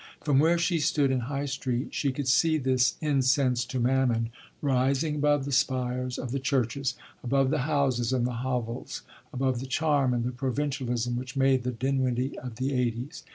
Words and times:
From 0.21 0.39
where 0.39 0.57
she 0.57 0.79
stood 0.79 1.11
in 1.11 1.19
High 1.29 1.45
Street, 1.45 1.93
she 1.93 2.11
could 2.11 2.27
see 2.27 2.57
this 2.57 2.95
incense 3.01 3.63
to 3.65 3.79
Mammon 3.79 4.31
rising 4.59 5.13
above 5.17 5.45
the 5.45 5.51
spires 5.51 6.17
of 6.17 6.31
the 6.31 6.39
churches, 6.39 6.95
above 7.23 7.51
the 7.51 7.59
houses 7.69 8.11
and 8.11 8.25
the 8.25 8.41
hovels, 8.43 9.03
above 9.31 9.59
the 9.59 9.67
charm 9.67 10.15
and 10.15 10.23
the 10.23 10.31
provincialism 10.31 11.17
which 11.17 11.37
made 11.37 11.61
the 11.61 11.71
Dinwiddie 11.71 12.39
of 12.39 12.55
the 12.55 12.73
eighties. 12.73 13.21